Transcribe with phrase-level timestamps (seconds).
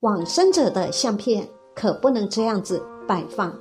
[0.00, 3.54] 往生者的相片可不能这样子摆放。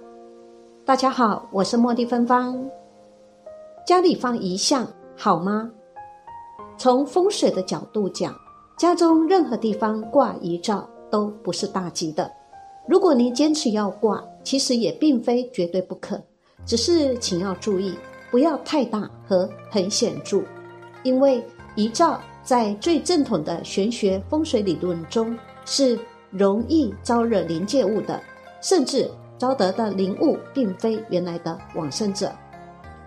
[0.85, 2.65] 大家好，我是茉莉芬芳。
[3.86, 5.70] 家里放遗像好吗？
[6.78, 8.33] 从风水的角度讲，
[8.78, 12.32] 家中任何地方挂遗照都不是大吉的。
[12.88, 16.18] 如果您坚持要挂，其实也并非绝对不可，
[16.66, 17.96] 只是请要注意，
[18.32, 20.42] 不要太大和很显著，
[21.04, 21.46] 因为
[21.76, 26.00] 遗照在最正统的玄学风水理论中是
[26.32, 28.21] 容易招惹灵界物的，
[28.61, 29.10] 甚至。
[29.39, 32.30] 招得的灵物并非原来的往生者，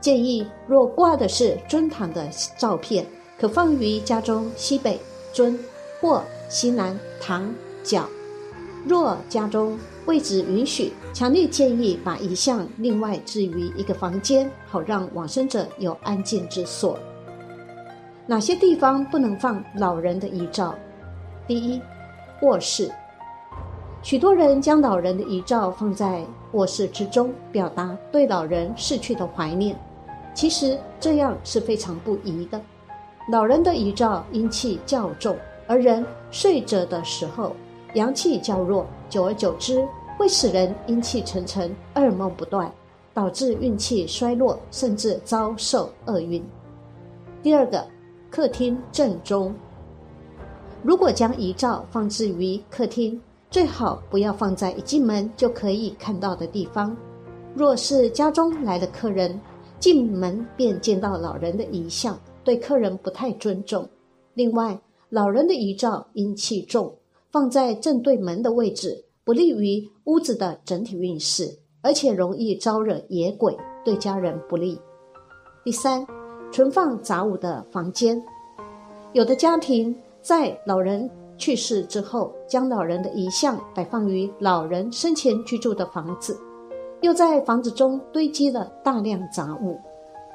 [0.01, 2.27] 建议若挂的是尊堂的
[2.57, 3.05] 照片，
[3.39, 4.99] 可放于家中西北
[5.35, 5.59] 尊
[6.01, 7.55] 或西南堂
[7.85, 8.09] 角。
[8.87, 16.99] 若家中位置允许，强烈建议把遗像另外置于一个房间，好让往生者有安静之所。
[18.27, 20.75] 哪些地方不能放老人的遗照？
[21.47, 21.79] 第一，
[22.41, 22.91] 卧室。
[24.03, 29.79] 许多人将老人的遗照放在卧室之中，表达对老人逝去的怀念。
[30.35, 32.61] 其实这样是非常不宜的。
[33.31, 35.37] 老人的遗照阴气较重，
[35.69, 37.55] 而人睡着的时候
[37.95, 39.87] 阳气较弱，久而久之
[40.19, 42.71] 会使人阴气沉沉、噩梦不断，
[43.15, 46.45] 导致运气衰落，甚至遭受厄运。
[47.41, 47.87] 第二个，
[48.31, 49.55] 客厅正中，
[50.83, 53.21] 如果将遗照放置于客厅。
[53.53, 56.97] 最好不要放在一进门就可以看到的地方。
[57.55, 59.39] 若是家中来了客人，
[59.79, 63.87] 进门便见到老人的遗像，对客人不太尊重。
[64.33, 64.81] 另外，
[65.11, 66.97] 老人的遗照阴气重，
[67.31, 74.81] 放在正对门的位置，不利于屋子的整体运势，而且容易招惹野鬼，对家人不利。
[75.63, 76.07] 第三，
[76.51, 78.25] 存放杂物的房间，
[79.13, 81.11] 有的家庭在老人。
[81.43, 86.39] 去世之后，将老人的遗像摆放于老人生前居住的房子，
[87.01, 89.77] 又在房子中堆积了大量杂物，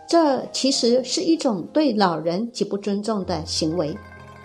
[0.05, 3.97] 这其实是一种对老人极不尊重的行为。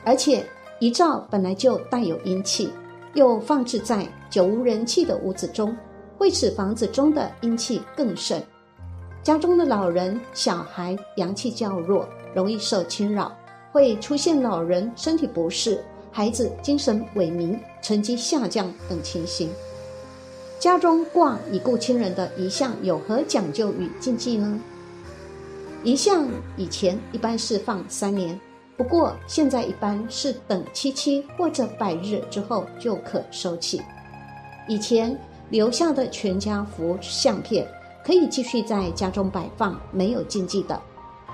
[0.04, 0.46] 而且
[0.78, 2.70] 遗照本来就带有阴气，
[3.14, 5.76] 又放置在久无人气的屋子中，
[6.16, 8.40] 会使房子中的阴气更盛。
[9.20, 13.32] 家中的老人、小孩阳气较弱，容易受侵扰，
[13.72, 15.84] 会出现老人身体不适。
[16.14, 19.48] 孩子精神萎靡、成绩下降等情形，
[20.60, 24.60] 家中挂已故亲人的遗像有何讲究与禁忌呢？
[25.82, 28.38] 遗像以前一般是放三年，
[28.76, 33.80] 不过现在一般是等七七或者百日之后就可收起。
[34.68, 35.18] 以前
[35.48, 37.66] 留下的全家福相片
[38.04, 40.78] 可以继续在家中摆放，没有禁忌的。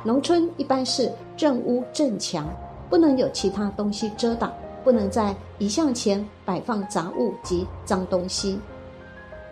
[0.04, 2.48] 农村一般是正屋正墙，
[2.88, 4.52] 不能有其他东西遮挡。
[4.84, 8.58] 不能在遗像前摆放杂物及脏东西。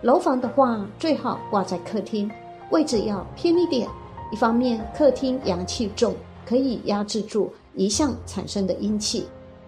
[0.02, 2.30] 楼房的话，最好挂在客厅，
[2.70, 3.88] 位置要偏一点。
[4.32, 6.14] 一方面，客厅阳气重，
[6.44, 9.22] 可以压制住遗像产生的阴气；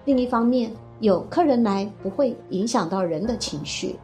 [0.05, 0.71] 另一方面，
[1.01, 3.97] 有客人来，不会影响到人的情绪。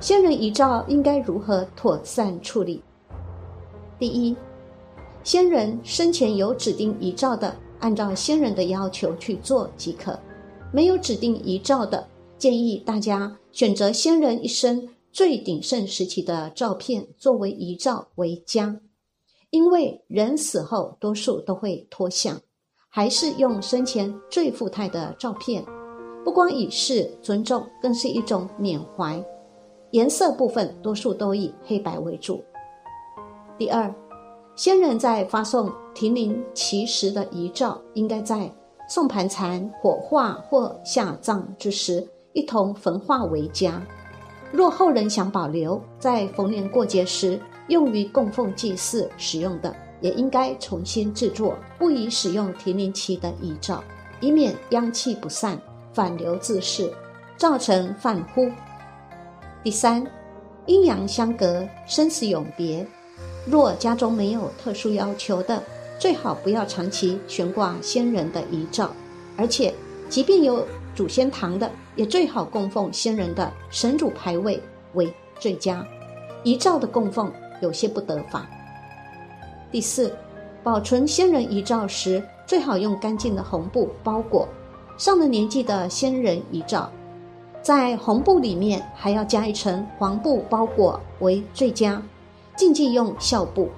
[0.00, 2.82] 先人遗照应该如何妥善处理？
[3.98, 4.36] 第一，
[5.22, 10.18] 先人生前有指定遗照的，按照先人的要求去做即可。
[10.74, 18.80] 没有指定遗照的，建议大家选择先人一生最鼎盛时期的照片作为遗照为佳。
[19.50, 22.40] 因为人死后多数都会脱相，
[22.88, 25.64] 还是用生前最富态的照片，
[26.24, 29.24] 不光以示尊重，更是一种缅怀。
[29.92, 32.42] 颜色部分多数都以黑白为主。
[33.56, 33.94] 第二，
[34.56, 38.52] 先人在发送停灵其时的遗照，应该在。
[38.88, 43.82] 送盘缠、火化或下葬之时，一同焚化为佳。
[44.52, 53.82] 若后人想保留，在逢年过节时用于供奉祭祀使用的，也应该重新制作，不宜使用停灵期的遗照，
[54.20, 55.58] 以免阳气不散，
[55.92, 56.92] 反流自噬，
[57.36, 58.48] 造成犯忽。
[59.62, 60.06] 第三，
[60.66, 62.86] 阴阳相隔，生死永别。
[63.46, 65.62] 若家中没有特殊要求的。
[65.98, 68.90] 最好不要长期悬挂先人的遗照，
[69.36, 69.72] 而且
[70.08, 74.62] 即便有祖先堂的，也最好供奉先人的神主牌位
[74.94, 75.86] 为最佳。
[76.42, 77.32] 遗照的供奉
[77.62, 78.46] 有些不得法。
[79.72, 80.14] 第四，
[80.62, 84.46] 保存先人遗照时，最好用干净的红布包裹。
[84.98, 86.90] 上了年纪的先人遗照，
[87.62, 92.02] 在红布里面还要加一层黄布包裹为最佳。
[92.56, 93.68] 禁忌用孝布。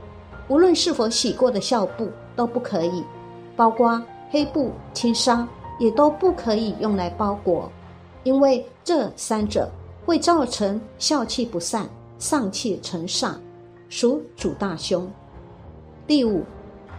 [0.48, 3.02] 无论是否洗过的孝布都不可以，
[3.56, 5.46] 包括黑布、轻纱
[5.78, 7.70] 也都不可以用来包裹，
[8.22, 9.70] 因为这三者
[10.04, 11.88] 会造成孝气不散、
[12.19, 13.34] 丧气成煞，
[13.88, 15.10] 属主大凶。
[16.06, 16.44] 第五，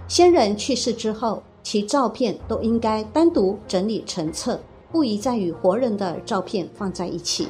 [0.07, 4.59] 先人去世之后，其照片都应该单独整理成册，
[4.91, 7.47] 不宜再与活人的照片放在一起。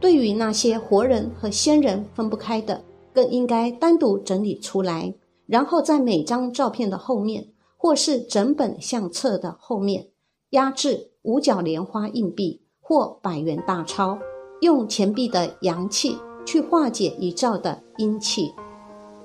[0.00, 2.80] 对于那些活人和先人分不开的，
[3.12, 5.14] 更应该单独整理出来，
[5.46, 10.08] 然后在每张照片的后面，或是整本相册的后面，
[10.50, 14.18] 压制五角莲花硬币或百元大钞，
[14.60, 16.16] 用钱币的阳气
[16.46, 18.52] 去化解遗照的阴气，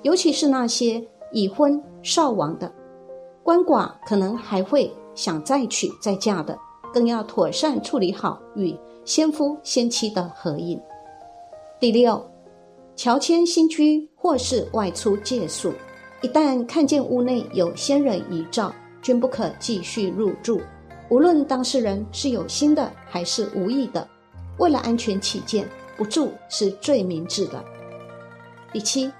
[0.02, 2.72] 尤其是那些已婚少亡的
[3.44, 6.58] 鳏寡，可能还会想再娶再嫁的，
[6.92, 8.76] 更要妥善处理好与。
[9.04, 10.80] 先夫先妻的合影。
[11.78, 12.24] 第六，
[12.96, 15.72] 乔迁新居或是外出借宿，
[16.22, 20.60] 一旦看见屋内有先人遗照，均不可继续入住。
[21.08, 24.06] 无论当事人是有心的还是无意的，
[24.58, 27.62] 为了安全起见，不住是最明智的。
[28.72, 29.10] 第七，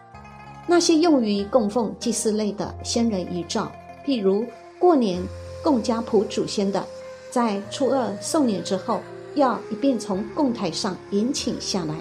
[0.67, 3.71] 那些用于供奉祭祀类的先人遗照，
[4.07, 4.45] 譬如
[4.79, 5.21] 过年
[5.63, 6.85] 供家谱祖先的，
[7.31, 9.01] 在初二寿年之后。
[9.35, 11.97] 要一并从供台上引请下来，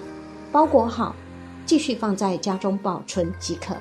[0.52, 1.16] 包裹好，
[1.66, 3.74] 继续放在家中保存即可。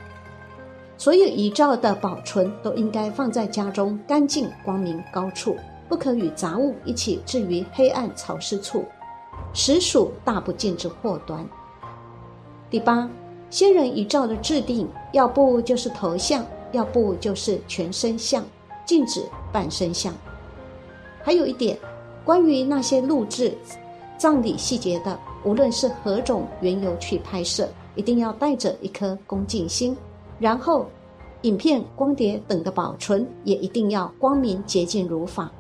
[0.98, 5.58] 所有遗照的保存都应该放在家中干净、光明、高处，
[5.90, 8.86] 不可与杂物一起置于黑暗潮湿处，
[9.54, 11.46] 实属大不敬之祸端。
[12.70, 13.10] 第八，
[13.50, 18.44] 先人遗照的制定，要不就是头像，要不就是全身像，
[18.86, 20.14] 禁止半身像。
[21.24, 21.78] 还有一点。
[22.26, 23.54] 关于那些录制
[24.18, 29.96] 葬礼细节的，无论是何种缘由去拍摄，一定要带着一颗恭敬心。
[30.40, 30.88] 然后，
[31.42, 35.52] 影片、光碟等的保存也一定要光明洁净如法。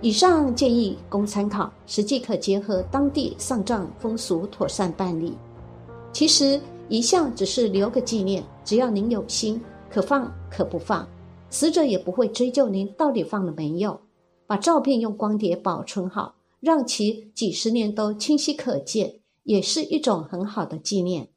[0.00, 5.36] 以上建议供参考，实际可结合当地丧葬风俗妥善办理。
[6.12, 9.60] 其实遗像只是留个纪念，只要您有心，
[9.90, 11.06] 可放可不放，
[11.50, 13.98] 死者也不会追究您到底放了没有。
[14.46, 16.34] 把照片用光碟保存好，
[16.66, 21.28] 让其几十年都清晰可见，也是一种很好的纪念。